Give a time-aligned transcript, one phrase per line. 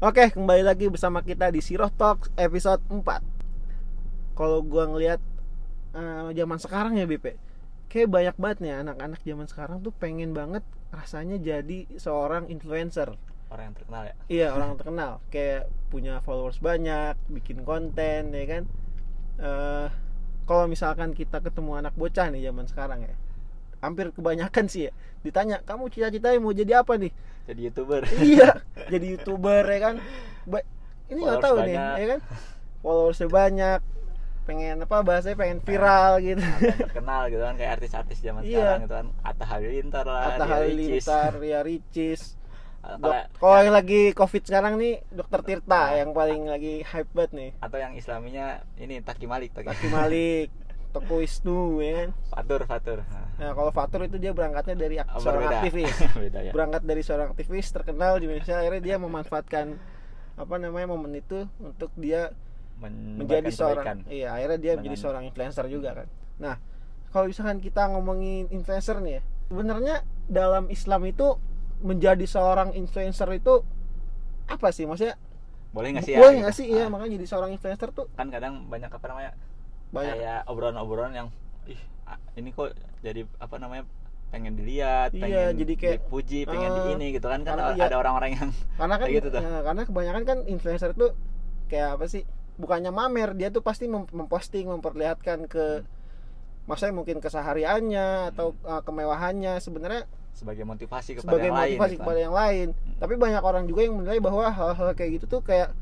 [0.00, 2.96] Oke, kembali lagi bersama kita di Siroh Talk episode 4
[4.32, 5.20] Kalau gua ngelihat
[5.92, 7.36] eh, zaman sekarang ya BP
[7.92, 10.64] Kayak banyak banget nih anak-anak zaman sekarang tuh pengen banget
[10.96, 13.12] rasanya jadi seorang influencer.
[13.52, 14.14] Orang yang terkenal ya?
[14.32, 15.20] Iya, orang terkenal.
[15.28, 18.62] Kayak punya followers banyak, bikin konten ya kan?
[19.36, 19.88] Eh
[20.48, 23.14] Kalau misalkan kita ketemu anak bocah nih zaman sekarang ya
[23.80, 24.92] Hampir kebanyakan sih ya.
[25.20, 27.12] Ditanya, kamu cita-citanya mau jadi apa nih?
[27.42, 28.00] jadi youtuber.
[28.22, 28.50] Iya
[28.86, 29.94] jadi youtuber ya kan?
[30.44, 30.66] Ba-
[31.08, 31.94] ini nggak tahu nih banyak.
[31.96, 32.20] ya kan?
[32.80, 33.80] Followersnya banyak
[34.40, 36.42] pengen apa bahasanya pengen viral gitu.
[36.80, 38.54] terkenal gitu kan kayak artis-artis zaman Iya.
[38.54, 39.06] sekarang gitu kan.
[39.20, 40.52] Atta Halilintar lah Atta Ria.
[40.54, 42.22] Halilintar ya Ricis.
[43.40, 47.50] Kalau yang lagi covid sekarang nih dokter Tirta yang paling lagi hype banget nih.
[47.58, 50.48] Atau yang islaminya ini Taki Malik Taki, Taki Malik
[50.90, 52.98] Toko Wisnu ya kan Fatur Fatur.
[53.38, 55.58] Nah, kalau Fatur itu dia berangkatnya dari oh, seorang berbeda.
[55.62, 55.94] aktivis.
[56.26, 56.52] Beda ya.
[56.52, 59.66] Berangkat dari seorang aktivis terkenal di Indonesia akhirnya dia memanfaatkan
[60.34, 62.32] apa namanya momen itu untuk dia
[62.80, 63.98] Men- menjadi seorang kebaikan.
[64.08, 66.08] iya akhirnya dia menjadi seorang influencer juga kan.
[66.40, 66.54] Nah
[67.10, 71.36] kalau misalkan kita ngomongin influencer nih ya sebenarnya dalam Islam itu
[71.80, 73.60] menjadi seorang influencer itu
[74.46, 74.84] apa sih?
[74.84, 75.14] Maksudnya
[75.70, 76.60] boleh nggak sih boleh ya, nggak gitu?
[76.62, 76.66] sih?
[76.72, 79.32] Iya Ah, makanya jadi seorang influencer tuh kan kadang banyak apa namanya
[79.90, 81.28] banyak kayak obrolan-obrolan yang
[81.66, 81.80] ih
[82.38, 83.84] ini kok jadi apa namanya
[84.30, 87.74] pengen dilihat Iya, pengen jadi kayak, dipuji pengen di eh, ini gitu kan kan karena
[87.74, 87.84] iya.
[87.90, 89.40] ada orang-orang yang karena kan gitu tuh.
[89.42, 91.08] ya, karena kebanyakan kan influencer itu
[91.66, 92.22] kayak apa sih
[92.54, 95.82] bukannya mamer dia tuh pasti mem- memposting memperlihatkan ke
[96.70, 101.98] maksudnya mungkin kesehariannya atau uh, kemewahannya sebenarnya sebagai motivasi kepada sebagai yang lain motivasi gitu
[101.98, 102.04] kan.
[102.06, 102.68] kepada yang lain.
[103.02, 105.74] Tapi banyak orang juga yang menilai bahwa hal-hal kayak gitu tuh kayak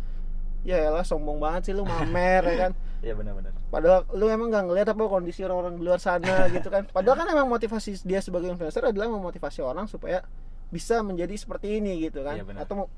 [0.64, 2.72] ya elah sombong banget sih lu mamer ya kan.
[2.98, 3.54] Iya benar-benar.
[3.70, 6.82] Padahal lu emang gak ngeliat apa kondisi orang-orang di luar sana gitu kan.
[6.86, 10.26] Padahal kan emang motivasi dia sebagai influencer adalah memotivasi orang supaya
[10.68, 12.36] bisa menjadi seperti ini gitu kan.
[12.36, 12.66] Iya, benar.
[12.66, 12.90] atau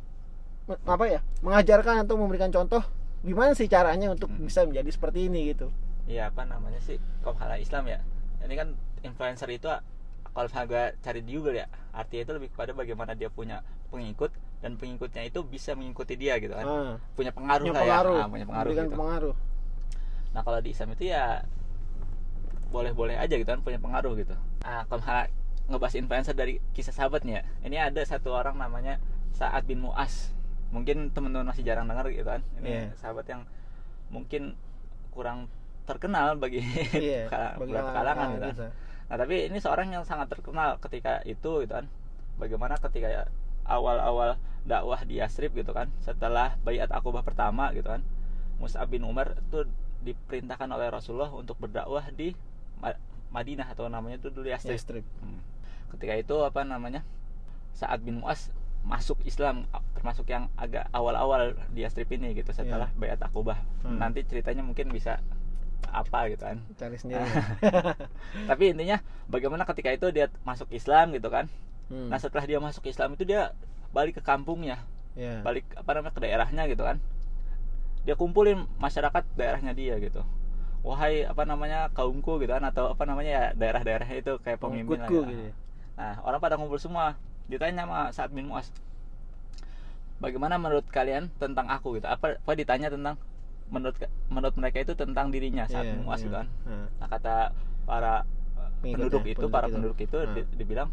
[0.86, 1.20] apa ya?
[1.42, 2.80] mengajarkan atau memberikan contoh
[3.20, 4.46] gimana sih caranya untuk Mm.
[4.46, 5.68] bisa menjadi seperti ini gitu.
[6.06, 8.00] Iya apa namanya sih Kophala Islam ya.
[8.40, 8.68] Ini kan
[9.02, 9.68] influencer itu
[10.30, 13.60] kalau misalnya gue cari di Google ya artinya itu lebih kepada bagaimana dia punya
[13.90, 14.30] pengikut
[14.62, 16.64] dan pengikutnya itu bisa mengikuti dia gitu kan.
[16.64, 18.22] Ah, Punya pengaruh punya lah pengaruh, ya.
[18.22, 18.92] Ah, punya pengaruh gitu.
[18.94, 19.34] pengaruh.
[20.30, 21.42] Nah kalau di Islam itu ya
[22.70, 24.34] boleh-boleh aja gitu kan punya pengaruh gitu.
[24.62, 25.26] Nah kalau misalnya
[25.66, 28.98] ngebahas influencer dari kisah sahabatnya, ini ada satu orang namanya
[29.34, 30.30] Sa'ad bin Mu'az.
[30.70, 32.42] Mungkin teman-teman masih jarang dengar gitu kan.
[32.62, 32.82] Ini Iya.
[32.94, 33.42] sahabat yang
[34.10, 34.54] mungkin
[35.10, 35.50] kurang
[35.86, 36.62] terkenal bagi
[37.58, 38.42] beberapa kalangan gitu.
[38.42, 38.50] kan.
[38.54, 38.66] gitu.
[39.10, 41.90] Nah tapi ini seorang yang sangat terkenal ketika itu gitu kan.
[42.38, 43.26] Bagaimana ketika
[43.66, 48.02] awal-awal dakwah di Yasrib gitu kan, setelah bayat akobah pertama gitu kan,
[48.62, 49.66] Mus'ab bin Umar itu
[50.00, 52.32] diperintahkan oleh Rasulullah untuk berdakwah di
[52.76, 52.96] Ma-
[53.30, 54.74] Madinah atau namanya itu dulu Yasrib.
[54.74, 55.04] Yastrib.
[55.20, 55.38] Hmm.
[55.90, 57.04] Ketika itu apa namanya?
[57.72, 58.50] Sa'ad bin Mu'az
[58.80, 63.60] masuk Islam termasuk yang agak awal-awal di Yasrib ini gitu setelah bayat akobah.
[63.80, 63.96] Hmm.
[63.96, 65.20] Nanti ceritanya mungkin bisa
[65.82, 67.24] apa gitu kan Cari sendiri.
[68.46, 71.48] tapi intinya bagaimana ketika itu dia masuk Islam gitu kan
[71.88, 72.06] Hmm.
[72.06, 73.50] nah setelah dia masuk Islam itu dia
[73.90, 74.78] balik ke kampungnya
[75.12, 75.42] ya.
[75.42, 77.02] balik apa namanya ke daerahnya gitu kan
[78.00, 80.24] dia kumpulin masyarakat daerahnya dia gitu
[80.80, 85.08] wahai apa namanya kaumku gitu kan atau apa namanya ya daerah-daerahnya itu kayak pemimpin lah
[85.08, 85.30] Pengikutku ya.
[85.30, 85.54] gitu ya.
[86.00, 87.20] nah orang pada ngumpul semua
[87.52, 88.72] ditanya sama Sa'ad bin Mu'az
[90.20, 93.20] bagaimana menurut kalian tentang aku gitu apa apa ditanya tentang
[93.68, 93.96] menurut
[94.32, 96.26] menurut mereka itu tentang dirinya Sa'ad Iya, bin Mu'az iya.
[96.26, 97.34] gitu kan Nah, Nah kata
[97.84, 98.14] para
[98.80, 99.74] penduduk itu, penduduk para itu.
[99.76, 100.88] penduduk itu di- dibilang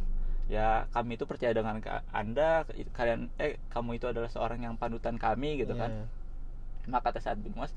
[0.47, 1.79] ya kami itu percaya dengan
[2.11, 2.63] anda,
[2.95, 5.81] kalian eh kamu itu adalah seorang yang panutan kami gitu iya.
[5.87, 5.91] kan.
[6.87, 7.71] Maka kata saat bin Mu'az,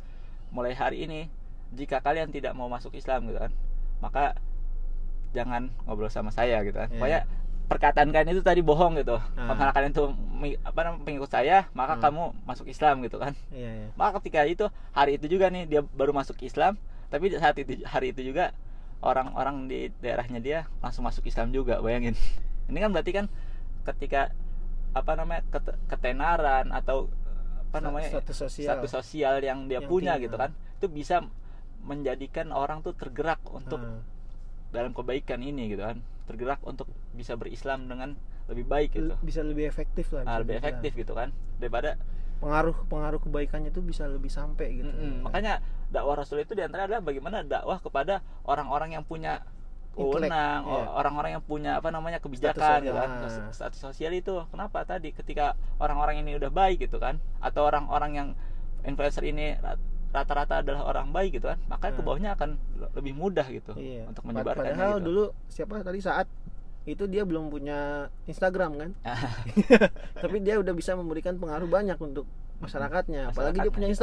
[0.51, 1.27] mulai hari ini
[1.71, 3.53] jika kalian tidak mau masuk Islam gitu kan,
[3.99, 4.35] maka
[5.31, 6.91] jangan ngobrol sama saya gitu kan.
[6.91, 6.99] Iya.
[6.99, 7.21] Pokoknya
[7.71, 9.15] perkataan kalian itu tadi bohong gitu.
[9.39, 9.55] Ah.
[9.55, 10.11] Kalau kalian tuh
[10.67, 12.03] apa namanya pengikut saya, maka Hmm.
[12.03, 13.39] kamu masuk Islam gitu kan.
[13.55, 13.89] Iya, iya.
[13.95, 16.75] Maka ketika itu hari itu juga nih dia baru masuk Islam,
[17.15, 18.51] tapi saat itu hari itu juga
[19.01, 22.19] orang-orang di daerahnya dia langsung masuk Islam juga, bayangin.
[22.67, 23.27] Ini kan berarti kan
[23.87, 24.35] ketika
[24.91, 27.07] apa namanya ket- ketenaran atau
[27.71, 28.67] apa namanya status sosial.
[28.75, 30.41] status sosial yang dia Yang punya tinggi, gitu ah.
[30.43, 31.17] kan, itu bisa
[31.87, 34.03] menjadikan orang tuh tergerak untuk Ah,
[34.75, 38.19] dalam kebaikan ini gitu kan, tergerak untuk bisa berislam dengan
[38.51, 39.15] lebih baik gitu.
[39.23, 40.27] bisa lebih efektif lah.
[40.27, 41.31] Bisa lebih efektif gitu kan
[41.63, 41.95] daripada
[42.41, 44.89] Pengaruh pengaruh kebaikannya itu bisa lebih sampai gitu.
[44.89, 45.29] Mm-mm.
[45.29, 45.61] makanya
[45.93, 49.45] dakwah Rasul itu di antara adalah bagaimana dakwah kepada orang-orang yang punya
[49.93, 50.87] Wewenang, iya.
[50.93, 53.11] orang-orang yang punya apa namanya kebijakan Status gitu kan.
[53.21, 53.49] sosial.
[53.51, 58.29] Status- sosial itu kenapa tadi ketika orang-orang ini udah baik gitu kan atau orang-orang yang
[58.83, 62.07] influencer ini rat- rata-rata adalah orang baik gitu kan, maka ke Hmm.
[62.07, 64.07] bawahnya akan le- lebih mudah gitu Iya.
[64.07, 65.07] untuk menyebarkannya Padahal gitu.
[65.07, 66.27] dulu siapa tadi saat
[66.83, 67.79] itu dia belum punya
[68.25, 68.91] Instagram kan
[70.17, 72.25] tapi dia udah bisa memberikan pengaruh banyak untuk
[72.59, 74.01] masyarakatnya apalagi dia punya gitu.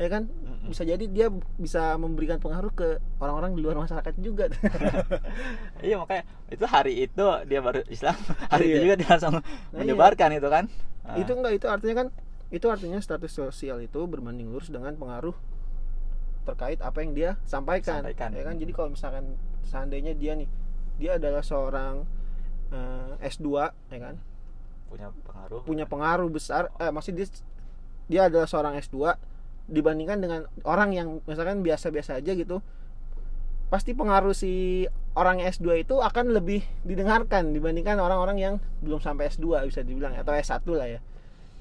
[0.00, 0.32] Ya kan?
[0.64, 1.28] Bisa jadi dia
[1.60, 4.48] bisa memberikan pengaruh ke orang-orang di luar masyarakat juga.
[5.84, 8.14] Iya makanya itu hari itu dia baru Islam
[8.52, 8.72] hari Iya.
[8.72, 9.76] itu juga dia langsung iya.
[9.76, 10.64] menyebarkan itu kan?
[11.02, 12.06] Ah, itu enggak itu artinya kan
[12.54, 15.34] itu artinya status sosial itu berbanding lurus dengan pengaruh
[16.42, 18.30] terkait apa yang dia sampaikan, Sampaikan.
[18.34, 18.54] ya kan?
[18.58, 19.24] Jadi kalau misalkan
[19.66, 20.48] seandainya dia nih
[20.98, 22.06] dia adalah seorang
[22.70, 23.46] eh, S2
[23.90, 24.14] ya kan?
[24.86, 25.60] Punya pengaruh.
[25.66, 27.26] Punya pengaruh besar eh masih dia
[28.06, 29.18] dia adalah seorang S2
[29.72, 32.60] dibandingkan dengan orang yang misalkan biasa-biasa aja gitu
[33.72, 34.84] pasti pengaruh si
[35.16, 38.54] orang S2 itu akan lebih didengarkan dibandingkan orang-orang yang
[38.84, 41.00] belum sampai S2 bisa dibilang atau S1 lah ya.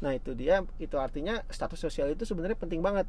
[0.03, 3.07] Nah, itu dia itu artinya status sosial itu sebenarnya penting banget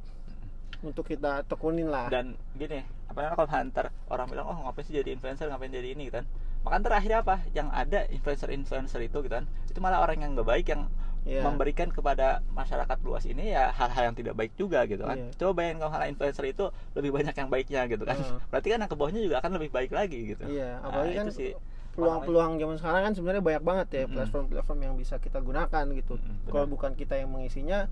[0.82, 2.10] untuk kita tekunin lah.
[2.10, 5.94] dan gini apa namanya kalau hunter orang bilang oh ngapain sih jadi influencer ngapain jadi
[5.94, 6.26] ini gitu kan
[6.66, 10.34] maka ntar akhirnya apa yang ada influencer influencer itu gitu kan itu malah orang yang
[10.34, 10.90] nggak baik yang
[11.22, 11.38] Iya.
[11.40, 15.30] memberikan kepada masyarakat luas ini ya hal-hal yang tidak baik juga gitu kan Iya.
[15.38, 18.38] coba bayangin kalau hal influencer itu lebih banyak yang baiknya gitu kan Heeh.
[18.50, 21.26] berarti kan yang ke bawahnya juga akan lebih baik lagi gitu Iya, Nah, apalagi kan
[21.26, 21.50] itu sih
[21.92, 26.14] peluang-peluang zaman sekarang kan sebenarnya banyak banget ya platform-platform yang bisa kita gunakan gitu.
[26.16, 26.48] Benar.
[26.48, 27.84] Kalau bukan kita yang mengisinya,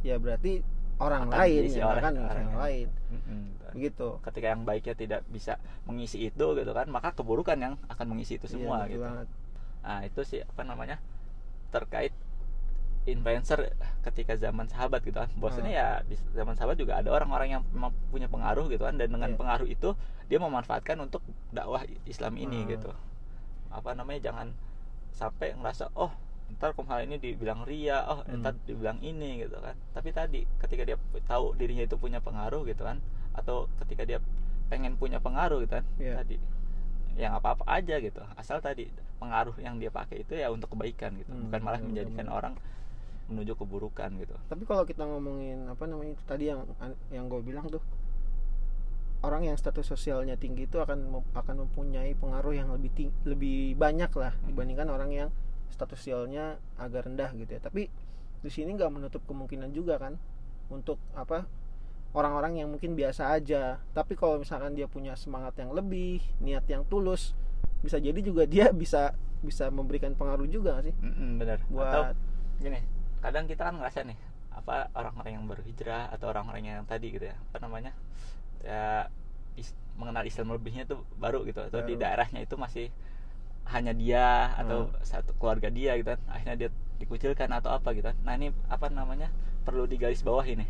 [0.00, 0.64] ya berarti
[0.96, 2.88] orang Akan lain yang akan orang mengisi yang yang- lain.
[3.76, 4.08] Begitu.
[4.24, 8.48] ketika yang baiknya tidak bisa mengisi itu gitu kan maka keburukan yang akan mengisi itu
[8.48, 9.28] semua Iya, gitu banget.
[9.84, 10.96] nah itu sih apa namanya
[11.68, 12.16] terkait
[13.06, 13.70] influencer
[14.02, 15.72] ketika zaman sahabat gitu kan bosnya Hmm.
[15.72, 19.30] ya di zaman sahabat juga ada orang-orang yang memang punya pengaruh gitu kan dan dengan
[19.32, 19.38] Iya.
[19.38, 19.94] pengaruh itu
[20.26, 22.70] dia memanfaatkan untuk dakwah Islam ini Hmm.
[22.70, 22.90] gitu
[23.70, 24.50] apa namanya jangan
[25.10, 26.10] sampai ngerasa oh
[26.46, 28.42] ntar hal ini dibilang ria oh Hmm.
[28.42, 32.82] ntar dibilang ini gitu kan tapi tadi ketika dia tahu dirinya itu punya pengaruh gitu
[32.82, 32.98] kan
[33.34, 34.18] atau ketika dia
[34.66, 36.22] pengen punya pengaruh gitu kan Iya.
[36.22, 36.36] tadi
[37.16, 41.16] yang apa apa aja gitu asal tadi pengaruh yang dia pakai itu ya untuk kebaikan
[41.16, 42.36] gitu Hmm, bukan malah menjadikan benar.
[42.36, 42.52] orang
[43.26, 46.62] menuju keburukan gitu Tapi kalau kita ngomongin apa namanya itu tadi yang
[47.10, 47.82] yang gue bilang tuh
[49.24, 54.12] orang yang status sosialnya tinggi itu akan akan mempunyai pengaruh yang lebih ting lebih banyak
[54.14, 55.28] lah dibandingkan orang yang
[55.72, 57.60] status sosialnya agak rendah gitu ya.
[57.60, 57.90] Tapi
[58.44, 60.14] di sini nggak menutup kemungkinan juga kan
[60.70, 61.48] untuk apa
[62.14, 63.82] orang-orang yang mungkin biasa aja.
[63.90, 67.34] Tapi kalau misalkan dia punya semangat yang lebih, niat yang tulus,
[67.82, 69.12] bisa jadi juga dia bisa
[69.44, 72.16] bisa memberikan pengaruh juga nggak sih Mm-mm, bener atau buat
[72.58, 72.80] gini
[73.26, 74.18] kadang kita kan ngerasa nih
[74.54, 77.92] apa orang-orang yang baru hijrah atau orang-orang yang tadi gitu ya apa namanya
[78.64, 79.08] ya
[79.60, 82.02] is- mengenal Islam lebihnya tuh baru gitu atau di Baru.
[82.02, 82.86] daerahnya itu masih
[83.74, 85.02] hanya dia atau Hmm.
[85.02, 86.70] satu keluarga dia gitu kan akhirnya dia
[87.02, 89.28] dikucilkan atau apa gitu kan nah ini apa namanya
[89.66, 90.64] perlu digaris bawah ini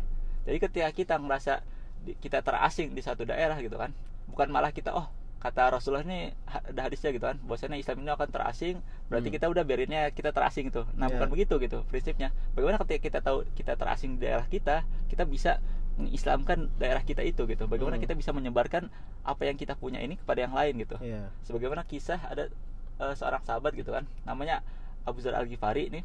[0.49, 1.61] jadi ketika kita ngerasa
[2.05, 3.93] di- kita terasing di satu daerah gitu kan
[4.27, 5.07] bukan malah kita oh
[5.37, 8.75] kata Rasulullah ini ada hadisnya gitu kan bahwasanya Islam ini akan terasing
[9.07, 9.35] berarti Hmm.
[9.37, 11.13] kita udah biarinnya kita terasing itu nah Iya.
[11.13, 15.61] bukan begitu gitu prinsipnya bagaimana ketika kita tahu kita terasing di daerah kita kita bisa
[15.95, 18.03] mengislamkan daerah kita itu gitu bagaimana Hmm.
[18.03, 18.89] kita bisa menyebarkan
[19.23, 21.29] apa yang kita punya ini kepada yang lain gitu Iya.
[21.41, 22.49] sebagaimana kisah ada
[22.97, 24.65] eh, seorang sahabat gitu kan namanya
[25.05, 26.01] Abu Zar Al Ghifari ini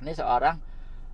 [0.00, 0.58] ini seorang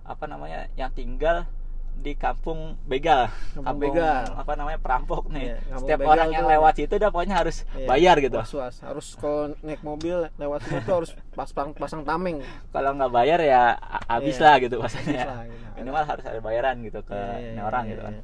[0.01, 1.45] apa namanya yang tinggal
[1.95, 3.27] di kampung begal.
[3.51, 4.23] Kampung begal.
[4.31, 5.59] apa namanya perampok nih.
[5.59, 7.87] Kampung setiap begal orang yang lewat situ udah pokoknya harus Iya.
[7.87, 8.37] bayar gitu.
[8.37, 8.75] was-was.
[8.79, 12.39] Harus kalau naik mobil lewat situ harus pasang pasang tameng.
[12.69, 14.43] Kalau nggak bayar ya a- habis Iya.
[14.43, 15.23] lah gitu maksudnya.
[15.23, 15.65] lah, gitu.
[15.75, 18.13] minimal harus ada bayaran gitu ke Iya, iya, iya, orang iya, gitu kan.
[18.13, 18.23] iya.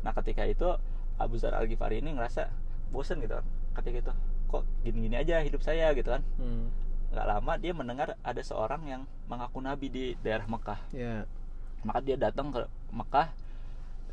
[0.00, 0.68] nah ketika itu
[1.16, 2.52] Abu Zar Al Ghifari ini ngerasa
[2.88, 3.34] bosen gitu.
[3.34, 3.44] Kan
[3.74, 4.12] ketika itu
[4.46, 5.90] kok gini-gini aja hidup saya?
[5.92, 6.20] gitu kan.
[6.36, 6.68] Hmm,
[7.08, 10.78] nggak lama dia mendengar ada seorang yang mengaku nabi di daerah Mekah.
[10.90, 11.24] Ya
[11.86, 13.30] maka dia datang ke Mekah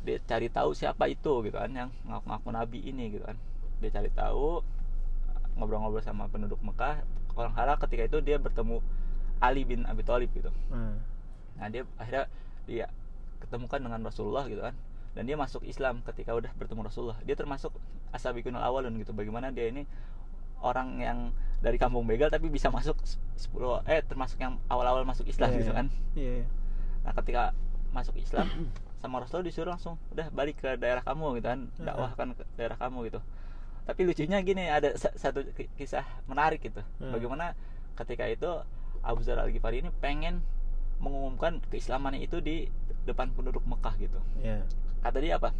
[0.04, 3.40] dia cari tahu siapa itu gitu kan yang ngaku-ngaku nabi ini gitu kan.
[3.80, 4.60] Dia cari tahu
[5.56, 7.00] ngobrol-ngobrol sama penduduk Mekah.
[7.34, 8.84] Orang hara ketika itu dia bertemu
[9.40, 10.52] Ali bin Abi Thalib gitu.
[10.70, 11.00] Nah,
[11.58, 12.28] nah dia akhirnya
[12.68, 12.86] dia
[13.40, 14.76] ketemukan dengan Rasulullah gitu kan.
[15.16, 17.18] Dan dia masuk Islam ketika udah bertemu Rasulullah.
[17.24, 17.72] Dia termasuk
[18.12, 19.16] asabikun awalun gitu.
[19.16, 19.88] Bagaimana dia ini
[20.60, 21.18] orang yang
[21.64, 22.96] dari kampung begal tapi bisa masuk
[23.40, 25.78] 10 eh termasuk yang awal-awal masuk Islam Iya, gitu iya.
[25.80, 25.86] kan.
[26.12, 26.46] Iya iya.
[27.04, 27.52] nah ketika
[27.94, 28.50] masuk Islam
[28.98, 32.98] sama Rasulullah disuruh langsung udah balik ke daerah kamu gitu kan dakwahkan ke daerah kamu
[33.06, 33.20] gitu.
[33.84, 36.82] Tapi lucunya gini ada sa- satu ki- kisah menarik gitu.
[36.98, 37.12] Hmm.
[37.12, 37.52] bagaimana
[37.94, 38.50] ketika itu
[39.00, 40.40] Abu Zar Al Ghifari ini pengen
[40.96, 42.66] mengumumkan keislamannya itu di
[43.04, 44.18] depan penduduk Mekah gitu.
[44.40, 44.64] Iya.
[45.00, 45.52] kata dia apa?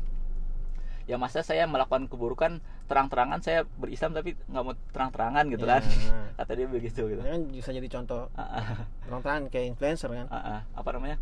[1.05, 5.83] Ya masa saya melakukan keburukan terang-terangan saya berislam tapi nggak mau terang-terangan gitu Iya, kan.
[5.85, 6.29] nah.
[6.41, 7.21] kata dia begitu gitu.
[7.21, 8.33] Kan bisa jadi contoh.
[9.05, 10.27] Terang-terangan kayak influencer kan.
[10.73, 11.21] Apa namanya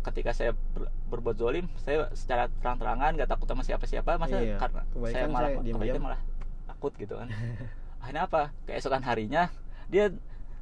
[0.00, 4.82] ketika saya ber- berbuat zolim saya secara terang-terangan gak takut sama siapa-siapa masa Iya, karena
[5.06, 6.20] saya malah saya kebaikan malah
[6.66, 7.28] takut gitu kan.
[8.02, 8.42] Akhirnya apa?
[8.64, 9.50] Keesokan harinya
[9.86, 10.12] dia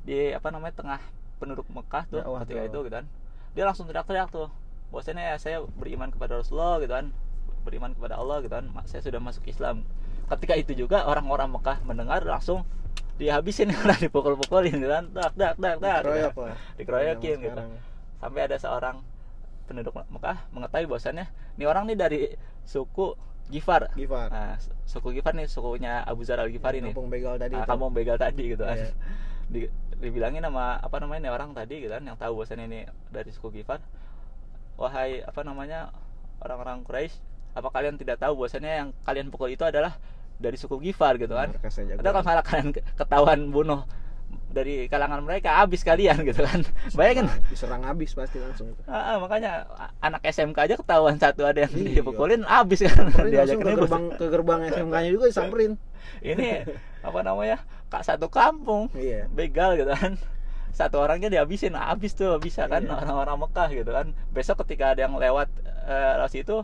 [0.02, 1.00] di apa namanya tengah
[1.36, 2.66] penduduk Mekah tuh Dakwah ketika tuh.
[2.66, 3.04] itu gitu kan.
[3.52, 4.48] Dia langsung teriak-teriak tuh
[4.88, 7.12] bahwasanya ya saya beriman kepada Rasulullah gitu kan.
[7.62, 8.64] Beriman kepada Allah gitu kan.
[8.84, 9.82] Saya sudah masuk Islam.
[10.26, 12.64] Ketika itu juga orang-orang Mekah mendengar langsung
[13.16, 15.04] dihabisin orang dipukul-pukulin gitu kan.
[15.10, 16.56] Dak dak dak dak gitu Dikeroyok kan.
[16.76, 17.60] dikeroyokin gitu.
[18.16, 18.96] sampai ada seorang
[19.66, 21.26] penduduk Mekah mengetahui bahwasannya
[21.58, 22.20] ini orang nih dari
[22.62, 23.94] suku Gifar.
[23.94, 24.26] Gifar.
[24.26, 26.90] Nah, suku Gifar nih sukunya Abu Zar al Ghifari nih.
[26.90, 27.70] kampung begal tadi Ah, itu.
[27.70, 28.74] kampung begal tadi gitu kan.
[28.74, 28.90] Iya.
[29.52, 29.60] di,
[29.96, 33.54] dibilangin sama apa namanya nih orang tadi gitu kan yang tahu bahwasannya ini dari suku
[33.54, 33.78] Gifar.
[34.76, 35.94] Wahai apa namanya
[36.42, 37.14] orang-orang Quraisy
[37.54, 39.94] apa kalian tidak tahu bahwasannya yang kalian pukul itu adalah
[40.36, 41.54] dari suku Gifar gitu kan?
[41.54, 43.86] Ada kalau malah kalian ke- ketahuan bunuh
[44.56, 46.64] dari kalangan mereka habis kalian gitu kan.
[46.90, 47.28] Bayangin.
[47.46, 48.80] Diserang- habis pasti langsung itu.
[48.86, 49.68] Ah, makanya
[50.00, 52.00] anak SMK aja ketahuan satu ada yang Iya.
[52.00, 53.12] dipukulin habis kan.
[53.22, 55.76] Diajak ke gerbang ke gerbang SMK-nya juga disamperin.
[56.18, 56.64] Ini
[57.02, 58.88] apa namanya kak satu kampung.
[58.90, 59.28] Iya.
[59.28, 60.16] Begal gitu kan.
[60.72, 62.96] Satu orangnya dihabisin habis tuh bisa kan Iya.
[62.96, 64.06] orang-orang Mekah gitu kan.
[64.28, 65.52] Besok ketika ada yang lewat
[65.84, 66.56] eh, lewat situ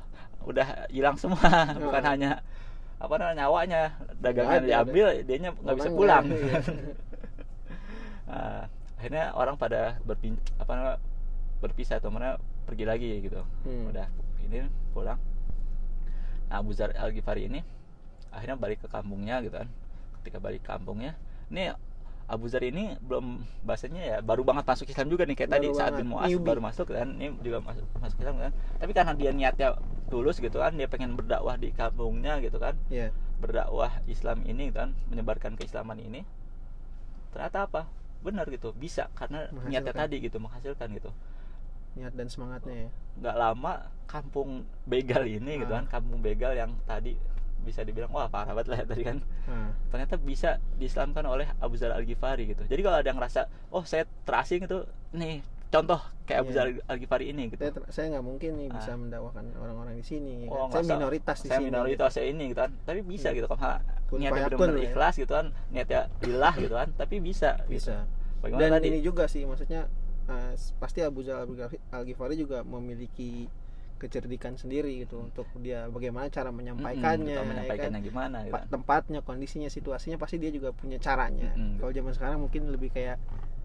[0.43, 1.45] udah hilang semua.
[1.85, 2.11] Bukan Ah.
[2.11, 2.33] hanya
[2.99, 3.83] apa namanya nyawanya.
[4.17, 6.25] Dagangan diambil dianya nggak bisa pulang.
[6.27, 6.59] iya.
[8.33, 8.65] Nah,
[8.97, 10.97] akhirnya orang pada berpin apa namanya
[11.61, 13.45] berpisah atau mana pergi lagi gitu.
[13.69, 13.93] Hmm.
[13.93, 14.09] udah
[14.49, 14.65] ini
[14.97, 15.21] pulang.
[16.49, 17.61] Nah Abu Zar Al Ghifari ini
[18.33, 19.69] akhirnya balik ke kampungnya gitu kan.
[20.23, 21.13] Ketika balik ke kampungnya
[21.53, 21.77] ini
[22.31, 25.77] Abu Zar ini belum bahasanya ya baru banget masuk Islam juga nih kayak tadi Baru
[25.77, 26.49] saat banget, bin Muaz newbie.
[26.49, 28.53] baru masuk kan ini juga masuk masuk Islam kan.
[28.81, 29.69] Tapi karena dia niatnya
[30.09, 32.79] tulus gitu kan dia pengen berdakwah di kampungnya gitu kan.
[32.89, 33.13] Iya.
[33.43, 36.23] Berdakwah Islam ini gitu kan menyebarkan keislaman ini.
[37.35, 37.83] Ternyata apa
[38.23, 41.11] benar gitu bisa karena niatnya tadi gitu menghasilkan gitu.
[41.93, 42.91] Niat dan semangatnya ya.
[43.21, 43.73] Nggak lama
[44.09, 45.83] kampung begal ini gitu Ah.
[45.83, 47.19] kan kampung begal yang tadi
[47.63, 49.19] bisa dibilang wah parah banget lah ya tadi kan.
[49.47, 52.67] Nah, ternyata bisa diislamkan oleh Abu Zar Al Ghifari gitu.
[52.67, 56.51] Jadi kalau ada yang ngerasa oh saya terasing itu nih contoh kayak Abu.
[56.53, 58.99] Zar Al Ghifari ini gitu saya, saya nggak mungkin nih bisa Ah.
[58.99, 60.85] mendakwakan orang-orang di sini Oh, kan.
[60.85, 63.37] saya minoritas di saya sini minoritas saya ini gitu kan tapi bisa Iya.
[63.41, 64.85] gitu kalau Kun niatnya benar-benar ya.
[64.87, 67.73] ikhlas gitu kan niatnya lillah gitu kan tapi bisa gitu.
[67.73, 67.97] bisa
[68.39, 69.89] bagaimana dan tadi ini juga sih maksudnya
[70.23, 71.49] eh, pasti Abu Zar
[71.91, 73.49] Al Ghifari juga memiliki
[73.97, 77.47] kecerdikan sendiri gitu untuk dia bagaimana cara menyampaikannya, gitu, ya kan?
[77.49, 78.67] menyampaikannya gimana gitu kan.
[78.69, 81.79] tempatnya kondisinya situasinya pasti dia juga punya caranya Mm-mm.
[81.79, 83.17] kalau zaman sekarang mungkin lebih kayak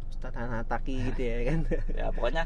[0.09, 1.59] Ustadz Hanataki gitu ya kan
[1.99, 2.43] ya pokoknya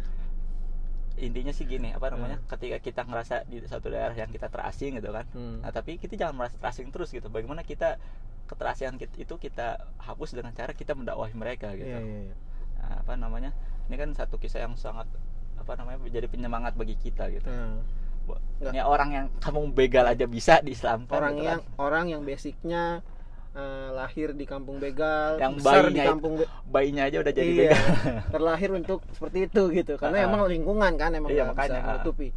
[1.22, 5.12] intinya sih gini apa namanya ketika kita ngerasa di satu daerah yang kita terasing gitu
[5.12, 5.62] kan Hmm.
[5.62, 8.00] nah tapi kita jangan merasa terasing terus gitu bagaimana kita
[8.50, 12.36] keterasingan kita, itu kita hapus dengan cara kita mendakwahi mereka gitu Iya, iya, iya.
[12.82, 13.51] Nah, apa namanya
[13.88, 15.06] ini kan satu kisah yang sangat
[15.56, 17.48] apa namanya menjadi penyemangat bagi kita gitu
[18.58, 18.72] Nggak.
[18.72, 21.77] ini orang yang kamu begal aja bisa diislamkan orang gitu yang kan.
[21.77, 22.84] orang yang basicnya
[23.51, 27.70] eh, lahir di kampung begal Yang besar di kampung be- bayinya aja udah jadi iya,
[27.70, 27.84] begal.
[28.34, 29.93] terlahir untuk seperti itu gitu.
[29.96, 30.27] Karena Ah.
[30.27, 32.29] emang lingkungan kan emang Iya, makanya, bisa menutupi.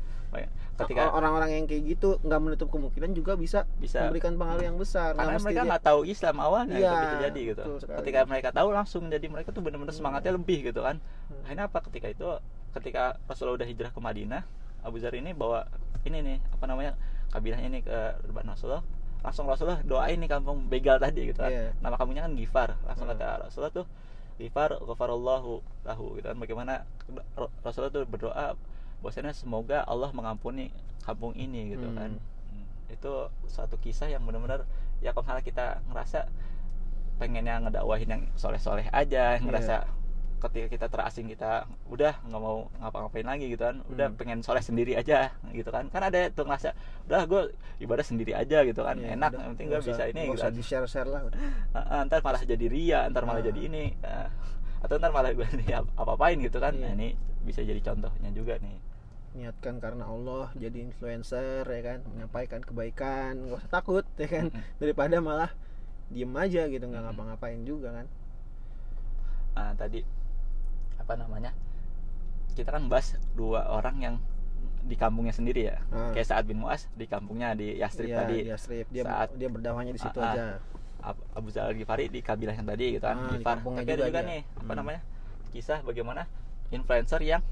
[0.75, 4.03] Ketika orang-orang yang kayak gitu nggak menutup kemungkinan juga bisa, bisa.
[4.03, 5.15] memberikan pengaruh yang besar.
[5.15, 7.63] Karena mereka nggak tahu Islam awalnya Iya, itu bisa jadi gitu.
[8.03, 10.03] ketika mereka tahu langsung jadi mereka tuh benar-benar Hmm.
[10.03, 10.99] semangatnya lebih gitu kan.
[10.99, 11.47] Hmm.
[11.47, 12.27] akhirnya apa ketika itu?
[12.75, 14.43] Ketika Rasulullah udah hijrah ke Madinah
[14.83, 15.63] Abu Zar ini bawa
[16.03, 16.99] ini nih apa namanya
[17.31, 17.99] kabilahnya ini ke
[18.35, 18.83] Rasulullah
[19.25, 21.73] langsung Rasulullah doain nih kampung begal tadi gitu kan Iya.
[21.81, 23.17] nama kamunya kan Gifar langsung Hmm.
[23.17, 23.87] kata Rasulullah tuh
[24.37, 25.53] Gifar ghafarallahu
[25.83, 26.85] lahu gitu kan bagaimana
[27.65, 28.53] Rasulullah tuh berdoa
[29.01, 30.69] bahwasanya semoga Allah mengampuni
[31.01, 31.97] kampung ini gitu Hmm.
[31.97, 32.11] kan
[32.87, 33.13] itu
[33.47, 34.69] suatu kisah yang benar-benar
[35.01, 36.29] ya kalau misalnya kita ngerasa
[37.15, 39.41] pengennya ngedakwahin yang soleh-soleh aja Iya.
[39.41, 39.75] ngerasa
[40.45, 44.19] ketika kita terasing kita udah nggak mau ngapa-ngapain lagi gitu kan udah Hmm.
[44.19, 47.43] pengen soleh sendiri aja gitu kan kan ada tuh ngerasa udah gue
[47.81, 50.49] ibadah sendiri aja gitu kan Iya, enak udah, yang penting gue bisa ini gitu usah
[50.49, 50.55] kan.
[50.55, 51.39] di share share lah udah.
[51.75, 53.47] Ah, ntar malah jadi ria ntar malah Ah.
[53.47, 54.29] jadi ini Ah,
[54.81, 55.45] atau ntar malah gue
[55.97, 56.85] apa apain gitu kan Iya.
[56.85, 57.09] nah ini
[57.43, 58.77] bisa jadi contohnya juga nih
[59.35, 64.63] niatkan karena Allah jadi influencer ya kan menyampaikan kebaikan nggak usah takut ya kan Mm-mm.
[64.79, 65.51] daripada malah
[66.07, 67.11] diem aja gitu nggak Mm-mm.
[67.11, 68.07] ngapa-ngapain juga kan
[69.55, 70.03] Ah, tadi
[71.05, 71.53] apa namanya
[72.55, 74.15] kita kan bahas dua orang yang
[74.81, 76.13] di kampungnya sendiri ya Ah.
[76.13, 79.93] kayak saat bin Muas di kampungnya di Yastrib Iya, tadi strip dia saat- dia berdakwahnya
[79.93, 80.33] di situ ah.
[80.33, 80.45] aja
[80.99, 83.85] Ab- Abu Zar al Ghifari di kabilah yang tadi gitu kan Ah, di tapi ada
[83.95, 84.29] juga juga dia.
[84.31, 84.79] nih apa Hmm.
[84.81, 85.01] namanya
[85.53, 86.23] kisah bagaimana
[86.71, 87.43] influencer yang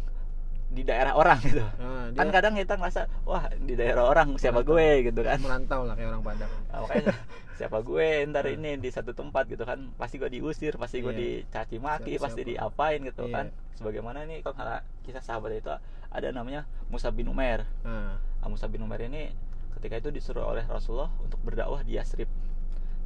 [0.73, 4.61] di daerah orang gitu Nah, dia kan kadang kita ngerasa wah di daerah orang siapa
[4.61, 4.75] Merantau.
[4.75, 7.13] gue gitu kan merantau lah kayak orang Padang Nah, makanya
[7.61, 8.57] siapa gue ntar Hmm.
[8.57, 11.21] ini di satu tempat gitu kan pasti gue diusir pasti gue Iya.
[11.45, 12.51] dicaci maki Siapa- pasti siapa.
[12.51, 13.35] diapain gitu Iya.
[13.35, 14.57] kan sebagaimana nih kalau
[15.03, 15.71] kisah sahabat itu
[16.09, 19.29] ada namanya Musa bin Umair nah, Nah, Musa bin Umair ini
[19.75, 22.27] ketika itu disuruh oleh Rasulullah untuk berdakwah di Yasrib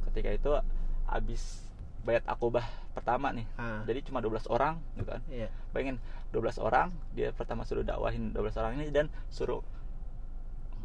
[0.05, 0.51] ketika itu
[1.05, 1.66] habis
[2.07, 2.63] bayat akobah
[2.95, 3.43] pertama nih.
[3.59, 5.21] Ah, jadi cuma 12 orang gitu kan.
[5.27, 5.51] Iya.
[5.75, 5.99] bayangin
[6.31, 9.59] 12 orang dia pertama suruh dakwahin 12 orang ini dan suruh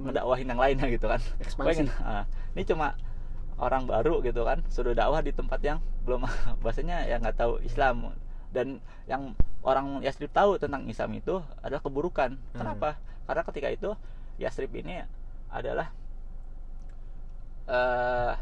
[0.02, 1.22] ngedakwahin yang lainnya gitu kan.
[1.38, 1.62] Ekspansi.
[1.62, 2.26] bayangin ah,
[2.58, 2.98] ini cuma
[3.62, 6.26] orang baru gitu kan suruh dakwah di tempat yang belum
[6.66, 8.10] bahasanya ya nggak tahu Islam.
[8.52, 12.34] Dan yang orang Yastrib tahu tentang Islam itu adalah keburukan.
[12.34, 12.58] Hmm.
[12.58, 12.98] kenapa?
[13.30, 13.90] Karena ketika itu
[14.42, 15.06] Yastrib ini
[15.54, 15.94] adalah
[17.70, 18.34] eh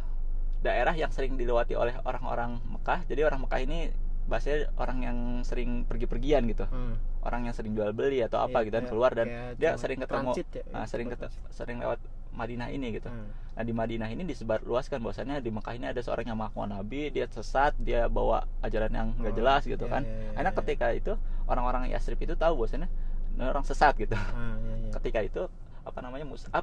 [0.61, 3.79] daerah yang sering dilewati oleh orang-orang Mekah jadi orang Mekah ini
[4.25, 6.95] bahasanya orang yang sering pergi-pergian gitu Hmm.
[7.21, 9.71] orang yang sering jual beli atau apa Iya, gitu kan kayak- keluar dan kayak dia
[9.75, 11.99] sering ketemu ya, nah, sering tempat ket- sering lewat
[12.31, 13.27] Madinah ini gitu Hmm.
[13.51, 17.11] Nah di Madinah ini disebar luaskan bahwasannya di Mekah ini ada seorang yang mengaku nabi,
[17.11, 20.03] dia sesat, dia bawa ajaran yang nggak Oh, jelas gitu iya, kan.
[20.03, 21.13] iya, iya, Karena ketika itu
[21.45, 22.89] orang-orang Yasrib itu tahu bahwasannya
[23.33, 24.15] ini orang sesat gitu.
[24.15, 24.91] Ah, iya, iya.
[24.95, 25.43] Ketika itu
[25.83, 26.63] apa namanya Mus'ab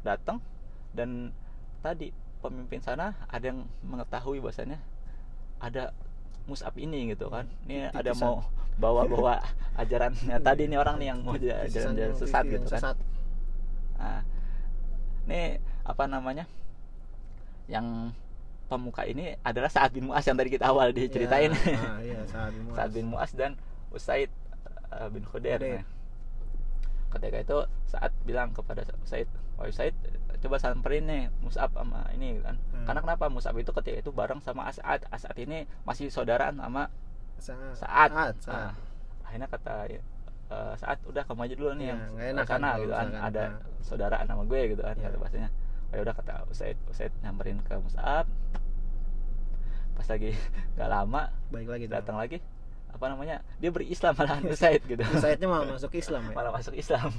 [0.00, 0.38] datang
[0.90, 1.34] dan
[1.78, 4.78] tadi pemimpin sana ada yang mengetahui bahwasannya
[5.58, 5.92] ada
[6.48, 7.44] Mus'ab ini gitu kan.
[7.68, 8.24] Ini ada Titisan.
[8.24, 8.34] mau
[8.80, 9.42] bawa-bawa
[9.82, 12.80] ajarannya tadi nih orang nih yang mau yang sesat gitu kan.
[12.80, 12.96] sesat.
[14.00, 14.22] Nah,
[15.28, 16.48] ini apa namanya?
[17.68, 18.16] Yang
[18.68, 21.52] pemuka ini adalah Sa'ad bin Mu'az yang tadi kita awal diceritain.
[21.52, 22.20] Ya, ah, iya,
[22.72, 23.56] Sa'ad bin Mu'az dan
[23.92, 24.32] Usaid
[24.92, 25.60] uh, bin Khudair.
[25.60, 25.84] Nah,
[27.12, 29.96] ketika itu Sa'ad bilang kepada Usaid, "Wahai Usaid,
[30.38, 32.84] coba samperin nih Mus'ab sama ini kan." Hmm.
[32.84, 35.06] Karena kenapa Mus'ab itu ketika itu bareng sama As'ad.
[35.08, 36.88] As'ad ini masih saudaraan sama
[37.38, 38.10] Sa- Sa'ad.
[38.10, 38.74] Sa'ad, Nah,
[39.22, 40.02] akhirnya kata eh,
[40.74, 42.02] Sa'ad udah kamu aja dulu nih Iya, yang
[42.34, 43.60] enak kan sana kalau gitu kan ada nah.
[43.78, 45.04] saudaraan sama gue gitu kan Iya.
[45.06, 45.50] kata bahasanya
[45.88, 48.26] oh ya udah kata Usaid Usaid nyamperin ke Mus'ab
[49.94, 50.32] pas lagi
[50.74, 52.38] nggak lama Baik lagi datang lagi
[52.88, 56.34] apa namanya dia berislam malahan Usaid gitu Saidnya mau masuk Islam ya.
[56.34, 57.12] malah masuk Islam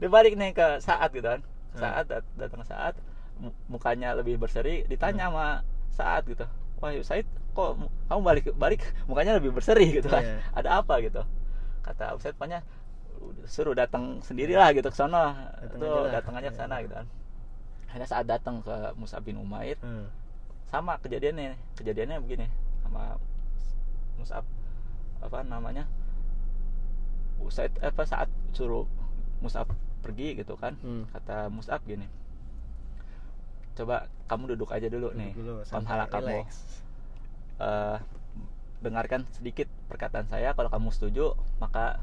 [0.00, 1.40] dia balik nih ke saat gitu kan.
[1.72, 2.94] Saat dat- datang saat
[3.36, 5.46] mu- mukanya lebih berseri ditanya sama
[5.90, 6.44] saat gitu.
[6.78, 10.20] Wah Usaid kok mu- kamu balik balik mukanya lebih berseri gitu kan?
[10.20, 10.36] Iya.
[10.52, 11.22] ada apa gitu?
[11.80, 12.64] Kata Usaid pokoknya
[13.44, 15.52] suruh datang sendirilah gitu ke sana.
[15.72, 16.84] Tuh datang aja ke sana Iya.
[16.84, 17.06] gitu kan.
[17.86, 20.06] Akhirnya saat datang ke Mus'ab bin Umair Hmm.
[20.64, 22.46] sama kejadiannya kejadiannya begini
[22.80, 23.18] sama
[24.14, 24.46] Mus'ab
[25.18, 25.84] apa namanya
[27.40, 28.84] Usaid apa saat suruh
[29.40, 29.68] Mus'ab
[30.00, 31.04] pergi gitu kan Hmm.
[31.08, 32.08] kata Mus'ab gini
[33.74, 36.44] coba kamu duduk aja dulu nih Dulu, pamhala kamu
[37.60, 37.96] eh,
[38.80, 42.00] dengarkan sedikit perkataan saya kalau kamu setuju maka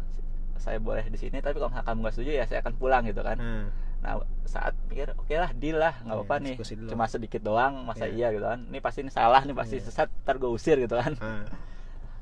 [0.58, 3.38] saya boleh di sini tapi kalau kamu nggak setuju ya saya akan pulang gitu kan
[3.38, 3.66] Nah,
[3.98, 6.88] Nah saat mikir oke lah deal lah nggak Iya, apa-apa nih dulu.
[6.88, 8.30] cuma sedikit doang masa Iya.
[8.30, 9.86] iya gitu kan ini pasti ini salah nih pasti Iya.
[9.90, 11.50] sesat ntar gue usir gitu kan ah,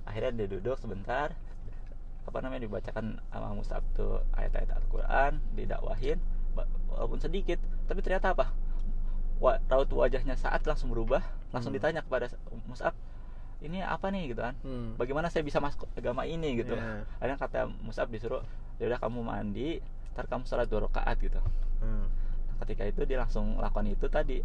[0.08, 1.36] akhirnya dia duduk sebentar
[2.36, 6.20] apa namanya dibacakan sama Mus'ab tuh ayat-ayat Al-Quran didakwahin
[6.92, 7.56] walaupun sedikit
[7.88, 8.52] tapi ternyata apa
[9.36, 11.80] Wa, raut wajahnya saat langsung berubah langsung Hmm.
[11.80, 12.28] ditanya kepada
[12.68, 12.92] Mus'ab
[13.60, 15.00] ini apa nih gitu kan hmm.
[15.00, 17.08] bagaimana saya bisa masuk agama ini gitu Iya.
[17.24, 18.44] akhirnya kata Mus'ab disuruh
[18.80, 19.80] ya udah kamu mandi
[20.12, 21.40] ntar kamu sholat dua rakaat gitu
[21.80, 22.12] Hmm.
[22.64, 24.44] ketika itu dia langsung lakukan itu tadi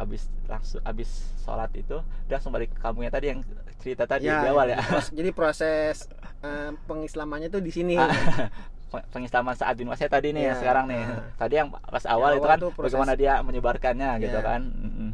[0.00, 1.08] abis langsung abis
[1.38, 3.40] sholat itu dia langsung balik ke kampungnya tadi yang
[3.76, 4.80] cerita tadi di awal ya
[5.18, 6.08] Jadi proses
[6.40, 7.94] eh, pengislamannya tuh di sini.
[7.94, 8.08] Ah,
[8.90, 11.22] Peng- pengislaman saat bin Wasya tadi nih Iya, yang sekarang nih ah.
[11.36, 14.42] tadi yang pas awal itu awal kan tuh proses- bagaimana dia menyebarkannya gitu Iya.
[14.42, 15.10] kan Mm-mm.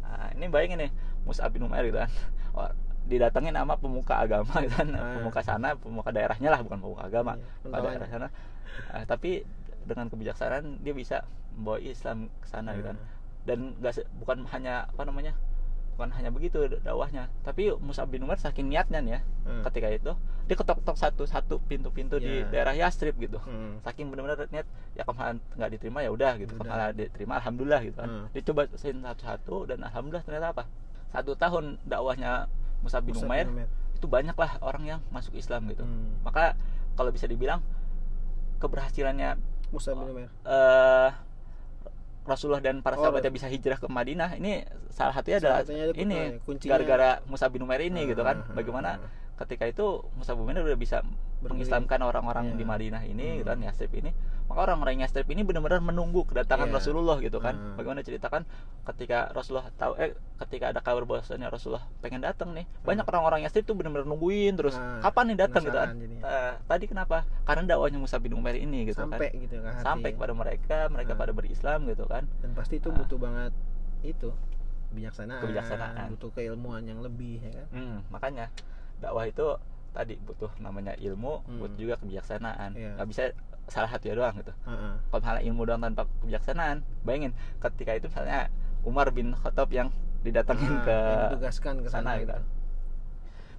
[0.00, 0.90] Nah, ini bayangin nih
[1.22, 2.10] Mus'ab bin Umair gitu kan
[2.52, 2.70] Oh,
[3.02, 5.16] didatengin sama pemuka agama gitu kan Ah.
[5.16, 7.90] pemuka sana pemuka daerahnya lah bukan pemuka agama Iya, pemuka pentawanya.
[7.96, 8.28] daerah sana
[8.88, 9.42] Ah, tapi
[9.82, 12.98] dengan kebijaksanaan dia bisa membawa Islam ke sana gitu kan.
[13.42, 15.32] Dan se- bukan hanya apa namanya
[15.92, 19.62] bukan hanya begitu dakwahnya tapi Mus'ab bin Umar saking niatnya nih ya Hmm.
[19.64, 20.12] ketika itu
[20.44, 22.48] dia ketok-ketok satu-satu pintu-pintu di Iya.
[22.48, 23.80] daerah Yastrib gitu Hmm.
[23.80, 28.08] saking benar-benar niat ya kalau nggak diterima ya udah gitu kalau diterima alhamdulillah gitu kan
[28.08, 28.26] Hmm.
[28.30, 30.64] dia coba sin satu-satu dan alhamdulillah ternyata apa
[31.10, 32.48] satu tahun dakwahnya
[32.80, 33.68] Mus'ab bin Mus'ab Umair bin Umair.
[33.92, 36.16] itu banyak lah orang yang masuk Islam gitu Hmm.
[36.22, 36.56] maka
[36.94, 37.60] kalau bisa dibilang
[38.58, 39.36] keberhasilannya
[39.70, 40.28] Mus'ab bin Umair.
[40.44, 41.10] eh
[42.28, 45.84] Rasulullah dan para Oh, sahabatnya bisa hijrah ke Madinah ini salah satunya adalah Salah satunya
[45.96, 46.18] ini
[46.68, 48.44] gara-gara Musa bin Umair ini gitu kan.
[48.44, 48.90] Ah, ah, bagaimana.
[49.40, 51.00] Ketika itu Musa bin Umair udah bisa
[51.40, 52.56] mengislamkan orang-orang Iya.
[52.56, 53.36] di Madinah ini Hmm.
[53.38, 54.12] gitu kan Yastrib ini
[54.44, 56.76] maka orang-orang Yastrib ini benar-benar menunggu kedatangan Iya.
[56.76, 57.74] Rasulullah gitu kan Hmm.
[57.74, 58.44] bagaimana ceritakan
[58.84, 63.64] ketika Rasulullah tahu eh ketika ada kabar bahwasanya Rasulullah pengen datang nih banyak orang-orang Yastrib
[63.64, 66.22] tuh benar-benar nungguin terus Ah, kapan nih datang gitu kan jadinya.
[66.22, 69.80] Eh, tadi kenapa karena dakwahnya Musa bin Umair ini gitu sampai kan gitu hati.
[69.80, 71.18] sampai kepada mereka mereka Ah.
[71.18, 72.94] pada berislam gitu kan dan pasti itu Ah.
[72.94, 73.52] butuh banget
[74.02, 74.28] itu
[74.90, 76.06] kebijaksanaan, Kebijaksanaan.
[76.10, 78.50] butuh keilmuan yang lebih ya kan Hmm, makanya
[79.00, 79.46] dakwah itu
[79.90, 81.58] tadi butuh namanya ilmu, Hmm.
[81.58, 82.70] butuh juga kebijaksanaan.
[82.72, 82.94] Iya.
[82.94, 83.22] Nggak bisa
[83.66, 84.52] salah satu ya doang gitu.
[84.62, 84.92] Heeh.
[85.04, 88.46] Kalau misalnya ilmu doang tanpa kebijaksanaan, bayangin ketika itu misalnya
[88.80, 89.88] Umar bin Khattab yang
[90.20, 92.42] didatengin Nah, ke yang ditugaskan ke sana sana gitu gitu.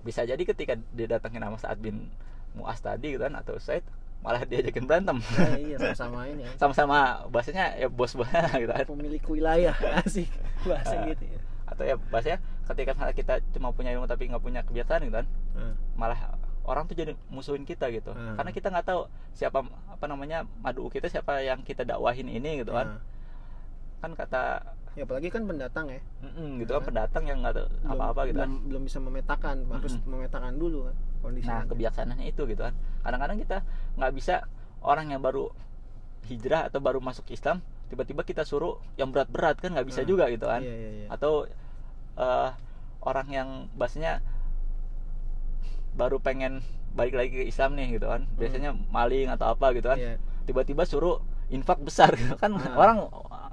[0.01, 2.09] bisa jadi ketika didatengin sama Sa'ad bin
[2.51, 3.85] Mu'az tadi gitu kan atau Said
[4.21, 6.97] malah diajakin berantem Nah, iya sama-sama ini kan sama-sama
[7.29, 10.29] bahasanya ya bos-bosnya gitu kan pemilik wilayah asik
[10.61, 11.05] bahasa Ah.
[11.07, 15.15] gitu ya atau ya bahasanya ketika kita cuma punya ilmu tapi nggak punya kebiasaan gitu
[15.15, 16.19] kan Nah, malah
[16.63, 18.37] orang tuh jadi musuhin kita gitu Hmm.
[18.37, 19.01] karena kita nggak tahu
[19.33, 23.01] siapa apa namanya madu kita siapa yang kita dakwahin ini gitu kan nah.
[23.99, 24.41] kan kata
[24.91, 26.89] ya apalagi kan pendatang ya "Mm-mm," gitu kan Hmm.
[26.91, 30.09] pendatang yang nggak tahu belum, apa-apa gitu kan belum, belum bisa memetakan harus Mm-mm.
[30.09, 33.57] memetakan dulu kan kondisinya nah kebiasaannya itu gitu kan kadang-kadang kita
[33.95, 34.35] nggak bisa
[34.81, 35.49] orang yang baru
[36.27, 40.09] hijrah atau baru masuk Islam tiba-tiba kita suruh yang berat-berat kan nggak bisa Hmm.
[40.09, 41.45] juga gitu kan iya iya iya atau
[42.15, 42.49] eh,
[43.01, 44.19] orang yang bahasanya
[45.91, 49.99] baru pengen balik lagi ke Islam nih gitu kan biasanya maling atau apa gitu kan
[49.99, 50.15] Iya.
[50.43, 52.75] tiba-tiba suruh infak besar gitu kan Ah.
[52.75, 52.97] orang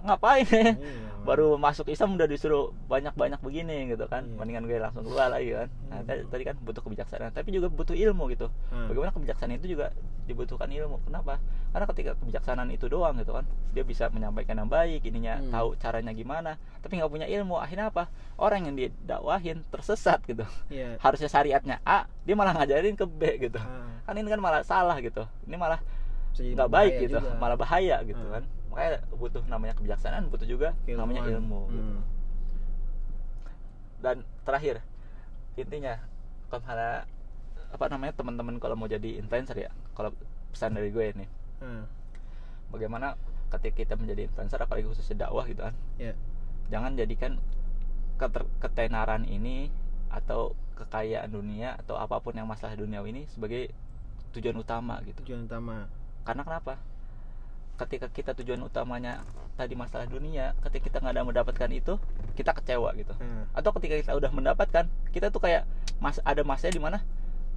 [0.01, 0.45] ngapain?
[0.45, 4.25] Ya Iya, baru masuk Islam udah disuruh banyak-banyak begini gitu kan.
[4.25, 4.35] Iya.
[4.35, 5.69] mendingan gue langsung keluar lagi kan.
[5.87, 6.07] Nah, Hmm.
[6.07, 8.49] tadi, tadi kan butuh kebijaksanaan tapi juga butuh ilmu gitu.
[8.69, 8.87] Hmm.
[8.87, 9.93] bagaimana kebijaksanaan itu juga
[10.25, 11.01] dibutuhkan ilmu.
[11.03, 11.37] Kenapa?
[11.69, 15.51] Karena ketika kebijaksanaan itu doang gitu kan dia bisa menyampaikan yang baik ininya Hmm.
[15.51, 17.57] tahu caranya gimana tapi nggak punya ilmu.
[17.57, 18.09] Akhirnya apa?
[18.37, 20.47] Orang yang didakwahin tersesat gitu.
[20.69, 20.97] Iya.
[20.99, 23.59] harusnya syariatnya A dia malah ngajarin ke B gitu.
[23.59, 25.29] Ah, kan ini kan malah salah gitu.
[25.45, 25.81] Ini malah
[26.33, 27.19] nggak baik gitu.
[27.19, 27.35] juga.
[27.37, 28.33] malah bahaya gitu Hmm.
[28.33, 31.41] kan makanya butuh namanya kebijaksanaan butuh juga namanya Keilmuan.
[31.43, 31.83] ilmu gitu.
[31.83, 32.01] Hmm.
[33.99, 34.77] dan terakhir
[35.59, 35.99] intinya
[36.49, 36.63] kalau
[37.69, 40.15] apa namanya teman-teman kalau mau jadi influencer ya kalau
[40.55, 41.27] pesan dari gue ini.
[41.61, 41.85] Ah,
[42.73, 43.19] bagaimana
[43.53, 45.75] ketika kita menjadi influencer apalagi khususnya dakwah gitu kan.
[46.01, 46.17] Ya.
[46.73, 47.37] Jangan jadikan
[48.17, 49.69] keter- ketenaran ini
[50.09, 53.69] atau kekayaan dunia atau apa pun yang masalah dunia ini sebagai
[54.33, 55.21] tujuan utama gitu.
[55.27, 55.91] Tujuan utama.
[56.25, 56.81] Karena kenapa
[57.79, 59.23] ketika kita tujuan utamanya
[59.55, 61.95] tadi masalah dunia ketika kita nggak ada mendapatkan itu
[62.35, 63.15] kita kecewa gitu.
[63.19, 65.63] Ah, atau ketika kita udah mendapatkan kita tuh kayak
[66.03, 66.99] mas ada masanya di mana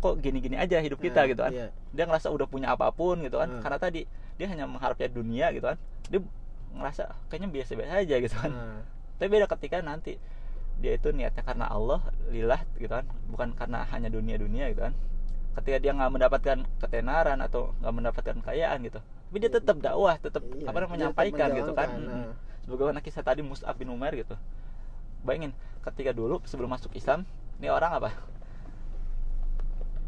[0.02, 1.54] kok gini-gini aja hidup kita ah, gitu kan.
[1.54, 1.70] iya.
[1.94, 3.50] dia ngerasa udah punya apa pun gitu kan.
[3.50, 3.62] Hmm.
[3.62, 4.02] karena tadi
[4.38, 5.78] dia hanya mengharapnya dunia gitu kan.
[6.10, 6.20] Dia
[6.78, 8.52] ngerasa kayaknya biasa-biasa aja gitu kan.
[8.54, 8.82] Ah,
[9.18, 10.22] tapi beda ketika nanti
[10.82, 13.06] dia itu niatnya karena Allah lillah gitu kan.
[13.30, 14.94] Bukan karena hanya dunia-dunia gitu kan.
[15.58, 20.44] Ketika dia nggak mendapatkan ketenaran atau nggak mendapatkan kekayaan gitu tapi dia tetap dakwah tetap
[20.60, 21.88] iya, apa menyampaikan gitu kan.
[21.88, 22.28] menjalankan, Mm-mm.
[22.28, 22.36] ah.
[22.68, 24.36] sebagaimana kisah tadi Mus'ab bin Umair gitu.
[25.24, 25.56] Bayangin
[25.88, 27.24] ketika dulu sebelum masuk Islam
[27.56, 28.12] ini orang apa?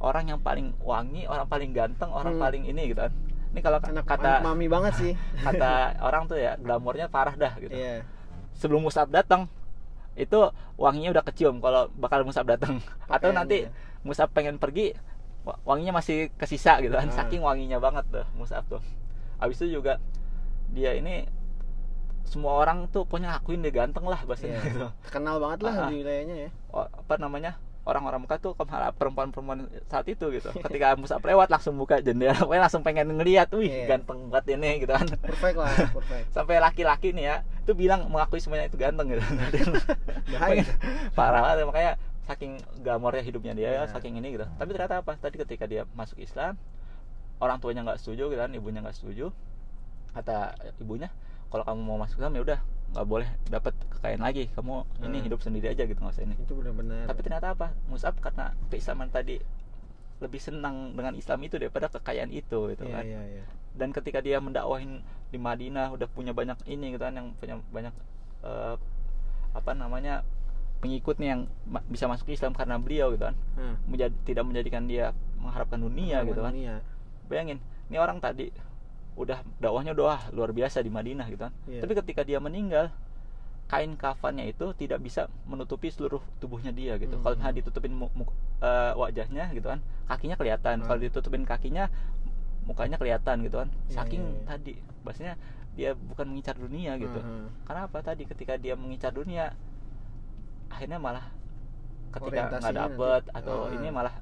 [0.04, 2.44] Orang yang paling wangi orang paling ganteng orang Hmm.
[2.44, 3.16] paling ini gitu kan.
[3.56, 5.14] Ini kalau anak kata anak mami banget sih.
[5.48, 7.72] kata orang tuh ya glamornya parah dah gitu.
[7.72, 8.04] Iya.
[8.60, 9.48] Sebelum Musab datang
[10.20, 10.36] itu
[10.76, 12.84] wanginya udah kecium kalau bakal Musab datang.
[13.08, 13.72] Atau nanti
[14.04, 14.92] Musab pengen pergi
[15.48, 17.08] wa- wanginya masih kesisa gitu kan.
[17.08, 17.24] Ah.
[17.24, 18.84] saking wanginya banget tuh Musab tuh
[19.44, 20.00] habis itu juga
[20.72, 21.28] dia ini
[22.24, 24.66] semua orang tuh punya akuin dia ganteng lah bahasanya Iya.
[24.66, 24.88] gitu.
[25.06, 25.88] Kenal banget lah Ah.
[25.88, 26.50] di wilayahnya ya.
[26.74, 28.56] Apa namanya orang-orang Mekah tuh
[28.96, 30.50] perempuan-perempuan saat itu gitu.
[30.56, 33.86] Ketika Musab lewat langsung buka jendela pokoknya langsung pengen ngeliat wih Iya.
[33.92, 35.06] ganteng banget ini gitu kan.
[35.14, 36.26] Perfect lah perfect.
[36.32, 39.22] Sampai laki-laki nih ya itu bilang mengakui semuanya itu ganteng gitu.
[40.34, 40.64] Bahaya.
[41.14, 43.86] Parah banget makanya saking glamornya hidupnya dia Ya.
[43.86, 44.48] saking ini gitu.
[44.48, 45.20] Tapi ternyata apa?
[45.20, 46.56] Tadi ketika dia masuk Islam
[47.44, 49.30] orang tuanya nggak setuju gitu kan ibunya nggak setuju
[50.14, 51.10] kata ibunya
[51.50, 52.60] kalau kamu mau masuk Islam ya udah
[52.94, 54.50] nggak boleh dapat kekayaan lagi.
[54.54, 55.26] Kamu ini Hmm.
[55.26, 56.36] hidup sendiri aja gitu nggak usah ini.
[56.36, 57.10] Itu benar-benar.
[57.10, 57.74] Tapi ternyata apa?
[57.86, 59.42] Musab karena keislaman tadi
[60.22, 63.04] lebih senang dengan Islam itu daripada kekayaan itu gitu iya kan.
[63.04, 63.44] iya iya.
[63.74, 67.94] Dan ketika dia mendakwahin di Madinah udah punya banyak ini gitu kan yang punya banyak
[68.44, 68.76] eh,
[69.52, 70.22] apa namanya
[70.78, 73.36] pengikutnya yang ma- bisa masuk Islam karena beliau gitu kan.
[73.56, 76.54] Nah, menjadi tidak menjadikan dia mengharapkan dunia pengalaman gitu kan.
[76.54, 76.76] dunia.
[77.26, 77.58] Bayangin
[77.88, 78.50] ini orang tadi
[79.14, 81.82] udah dakwahnya wah, luar biasa di Madinah gitu kan Iya.
[81.82, 82.90] tapi ketika dia meninggal
[83.64, 87.24] kain kafannya itu tidak bisa menutupi seluruh tubuhnya dia gitu Hmm.
[87.24, 90.86] kalau misalnya ditutupin mu- mu- eh, wajahnya gitu kan kakinya kelihatan Hmm.
[90.86, 91.88] kalau ditutupin kakinya
[92.64, 94.46] mukanya kelihatan gitu kan Iya, saking iya, iya.
[94.46, 95.34] tadi bahasanya
[95.74, 97.50] dia bukan mengincar dunia gitu Aha.
[97.66, 99.54] karena apa tadi ketika dia mengincar dunia
[100.70, 101.26] akhirnya malah
[102.12, 103.38] ketika nggak dapet nanti.
[103.38, 103.74] atau Ah.
[103.74, 104.14] ini malah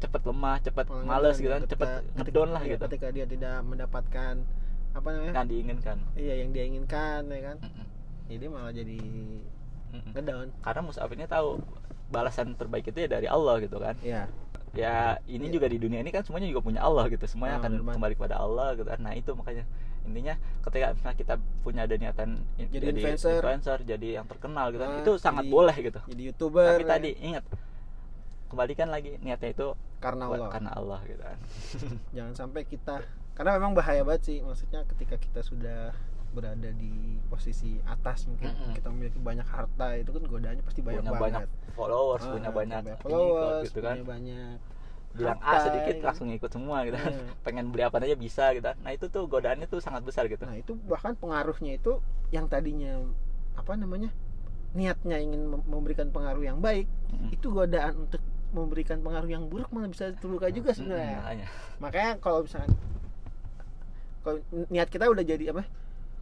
[0.00, 4.34] cepet lemah Malah males gitu kan ketika- ngedon lah gitu ketika dia tidak mendapatkan
[4.90, 7.86] apa namanya yang diinginkan iya yang dia inginkan ya kan Mm-mm.
[8.26, 8.98] jadi malah jadi
[9.90, 10.10] Mm-mm.
[10.12, 11.48] ngedown karena Mus'ab ini tahu
[12.08, 14.26] balasan terbaik itu ya dari Allah gitu kan iya
[14.70, 15.52] ya ini Iya.
[15.52, 17.96] juga di dunia ini kan semuanya juga punya Allah gitu semuanya Ah, akan bener banget.
[17.96, 19.64] kembali kepada Allah gitu kan nah itu makanya
[20.00, 20.34] intinya
[20.64, 23.78] ketika kita punya ada niatan i- Jadi influencer.
[23.84, 26.88] jadi yang terkenal gitu kan Ah, itu sangat jadi- boleh gitu jadi youtuber tapi ya.
[26.88, 27.44] tadi ingat
[28.50, 30.50] kembalikan lagi niatnya itu karena Allah.
[30.50, 31.38] karena Allah gitu kan.
[32.16, 33.00] Jangan sampai kita
[33.32, 35.94] karena memang bahaya banget sih maksudnya ketika kita sudah
[36.30, 36.92] berada di
[37.26, 38.70] posisi atas mungkin Mm-mm.
[38.72, 41.24] kita memiliki banyak harta itu kan godaannya pasti banyak punya banget.
[41.24, 43.94] banyak followers Ah, punya banyak followers pengikut gitu kan.
[43.94, 44.54] punya banyak
[45.10, 46.06] bilang A harta, sedikit ya kan.
[46.06, 46.96] langsung ngikut semua gitu.
[46.96, 48.66] Kan pengen beli apa aja bisa gitu.
[48.76, 50.42] Nah itu tuh godaannya tuh sangat besar gitu.
[50.42, 51.98] Nah itu bahkan pengaruhnya itu
[52.30, 53.02] yang tadinya
[53.52, 54.14] apa namanya
[54.70, 57.34] niatnya ingin mem- memberikan pengaruh yang baik Mm.
[57.34, 61.18] itu godaan untuk memberikan pengaruh yang buruk malah bisa terluka juga sebenarnya.
[61.22, 61.46] makanya.
[61.78, 62.72] Makanya kalau misalkan
[64.20, 65.64] kalau niat kita udah jadi apa?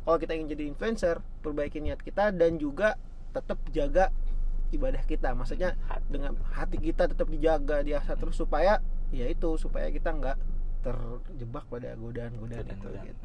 [0.06, 2.96] Kalau kita ingin jadi influencer, perbaiki niat kita dan juga
[3.34, 4.08] tetap jaga
[4.72, 5.34] ibadah kita.
[5.34, 6.06] Maksudnya Hati.
[6.08, 8.80] dengan hati kita tetap dijaga, diasah terus supaya
[9.12, 10.36] ya itu supaya kita nggak
[10.84, 12.88] terjebak pada godaan-godaan itu.
[13.12, 13.24] Gitu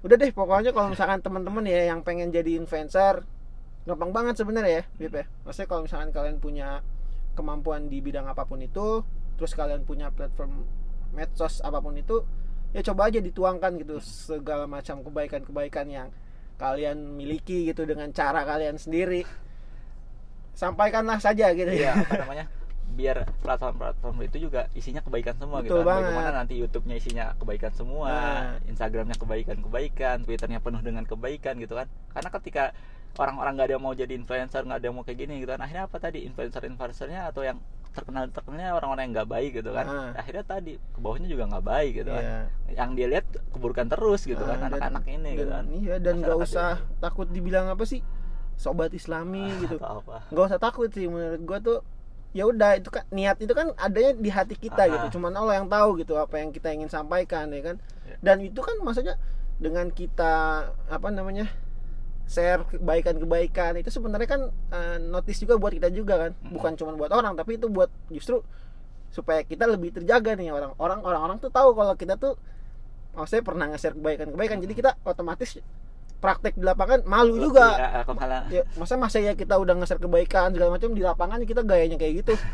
[0.00, 3.20] udah deh pokoknya kalau misalkan teman-teman ya yang pengen jadi influencer
[3.84, 6.80] gampang banget sebenarnya ya Bip ya maksudnya kalau misalkan kalian punya
[7.34, 9.02] kemampuan di bidang apa pun itu
[9.38, 10.66] terus kalian punya platform
[11.16, 12.22] medsos apa pun itu
[12.70, 16.08] ya coba aja dituangkan gitu segala macam kebaikan-kebaikan yang
[16.60, 19.24] kalian miliki gitu dengan cara kalian sendiri
[20.54, 22.46] sampaikanlah saja gitu ya apa namanya?
[22.90, 25.88] Biar platform-platform itu juga isinya kebaikan semua Betul gitu.
[25.88, 26.10] banget.
[26.10, 28.58] Bagaimana nanti YouTube-nya isinya kebaikan semua, Nah.
[28.66, 31.86] Instagram-nya kebaikan-kebaikan, Twitter-nya penuh dengan kebaikan gitu kan.
[32.10, 32.64] Karena ketika
[33.16, 35.60] orang-orang nggak ada yang mau jadi influencer, nggak ada yang mau kayak gini gitu kan.
[35.60, 36.18] Akhirnya apa tadi?
[36.24, 37.58] Influencer-influencernya atau yang
[37.90, 39.82] terkenal terkenalnya orang-orang yang nggak baik gitu kan.
[39.84, 40.10] Ah.
[40.14, 42.22] Akhirnya tadi ke bawahnya juga nggak baik gitu kan.
[42.22, 42.38] Iya.
[42.76, 45.64] Yang dia lihat keburukan terus gitu kan Ah, anak-anak ini gitu dan, kan.
[45.74, 46.98] iya dan nggak usah ini.
[46.98, 48.00] takut dibilang apa sih
[48.54, 50.16] sobat islami gitu Atau apa.
[50.28, 51.78] nggak usah takut sih menurut gua tuh
[52.30, 54.88] ya udah itu kan niat itu kan adanya di hati kita Ah.
[54.88, 58.14] gitu cuman Allah yang tahu gitu apa yang kita ingin sampaikan ya kan Ya.
[58.22, 59.18] dan itu kan maksudnya
[59.58, 60.32] dengan kita
[60.86, 61.50] apa namanya
[62.30, 63.82] share kebaikan-kebaikan.
[63.82, 66.32] Itu sebenarnya kan eh, notice juga buat kita juga kan.
[66.38, 66.54] Mm-mm.
[66.54, 68.46] bukan cuma buat orang tapi itu buat justru
[69.10, 70.78] supaya kita lebih terjaga nih orang.
[70.78, 72.38] Orang orang-orang tuh tahu kalau kita tuh
[73.18, 74.62] maksudnya pernah nge-share kebaikan-kebaikan.
[74.62, 75.58] Jadi kita otomatis
[76.22, 77.74] praktek di lapangan malu juga.
[78.46, 81.98] Ya, ya masa masa ya kita udah nge-share kebaikan segala macam di lapangan kita gayanya
[81.98, 82.38] kayak gitu.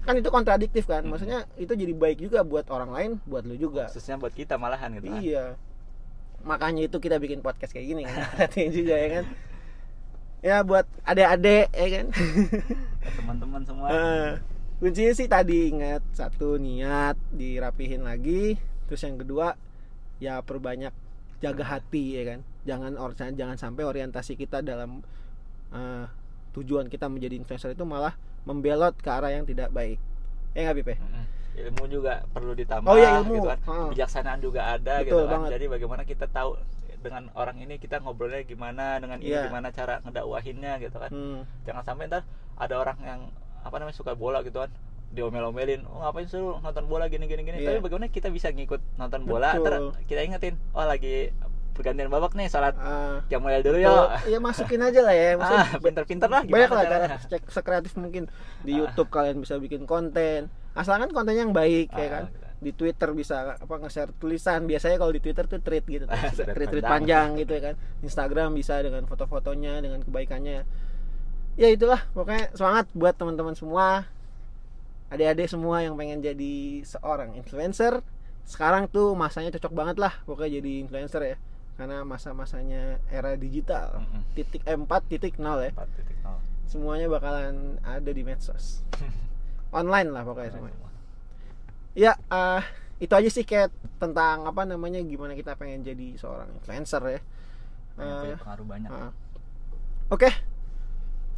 [0.00, 1.04] Kan itu kontradiktif kan.
[1.04, 3.86] Maksudnya itu jadi baik juga buat orang lain buat lu juga.
[3.92, 5.20] Khususnya buat kita malahan gitu kan.
[6.44, 8.48] Makanya itu kita bikin podcast kayak gini kan?
[8.76, 9.24] Juga ya kan?
[10.40, 12.06] Ya buat adik-adik ya kan?
[13.00, 13.86] Ya, teman-teman semua.
[13.92, 14.30] Eh,
[14.80, 18.56] kuncinya sih tadi ingat satu niat dirapihin lagi.
[18.88, 19.54] Terus yang kedua
[20.20, 20.92] ya perbanyak
[21.44, 22.40] jaga hati ya kan?
[22.64, 25.04] Jangan or jangan sampai orientasi kita dalam
[25.76, 26.04] eh,
[26.56, 28.16] tujuan kita menjadi influencer itu malah
[28.48, 30.00] membelot ke arah yang tidak baik.
[30.56, 30.94] Ya nggak Pipe?
[30.96, 31.39] Mm-mm.
[31.52, 33.34] Ilmu juga perlu ditambah Oh iya, ilmu.
[33.36, 35.50] gitu kan kebijaksanaan juga ada Betul gitu kan banget.
[35.54, 36.50] jadi bagaimana kita tahu
[37.00, 39.48] dengan orang ini kita ngobrolnya gimana dengan ini Iya.
[39.48, 42.22] gimana cara ngedakwahinnya gitu kan Hmm, jangan sampai ntar
[42.54, 43.20] ada orang yang
[43.60, 44.68] apa namanya suka bola gitu kan
[45.10, 47.74] diomel-omelin oh ngapain lu nonton bola gini gini gini Iya.
[47.74, 49.90] tapi bagaimana kita bisa ngikut nonton bola Betul.
[50.06, 51.34] kita ingetin oh lagi
[51.80, 54.06] pergantian babak nih salat ah, jam mulai dulu yuk.
[54.24, 57.18] ya masukin aja lah ya maksudnya ah pinter-pinter lah banyak lah cara caranya.
[57.24, 58.28] cek sekreatif mungkin.
[58.60, 58.84] Di Ah.
[58.84, 60.46] YouTube kalian bisa bikin konten.
[60.70, 62.24] Asalkan kontennya yang baik ya Ah, kan?
[62.28, 62.46] gitu.
[62.60, 64.60] di Twitter bisa apa nge-share tulisan.
[64.64, 66.04] Biasanya kalau di Twitter tuh tweet gitu
[66.36, 67.32] tweet tweet panjang.
[67.32, 67.74] panjang gitu ya kan.
[68.00, 70.68] Instagram bisa dengan foto-fotonya dengan kebaikannya.
[71.56, 74.04] Ya itulah pokoknya semangat buat teman-teman semua.
[75.08, 78.04] Adik-adik semua yang pengen jadi seorang influencer.
[78.44, 81.36] Sekarang tuh masanya cocok banget lah pokoknya jadi influencer ya
[81.80, 84.20] karena masa-masanya era digital Mm-mm.
[84.36, 85.72] titik eh, 4 titik nol ya.
[85.72, 86.68] 4.0.
[86.68, 88.84] semuanya bakalan ada di medsos.
[89.80, 90.76] Online lah pokoknya semuanya
[91.96, 92.62] ya eh,
[93.00, 97.20] itu aja sih kayak tentang apa namanya gimana kita pengen jadi seorang influencer ya.
[97.96, 98.90] Punya pengaruh banyak.
[98.92, 99.12] ah.
[100.12, 100.28] oke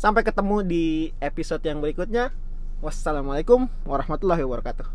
[0.03, 0.87] sampai ketemu di
[1.23, 2.35] episode yang berikutnya.
[2.83, 4.91] Wassalamualaikum warahmatullahi wabarakatuh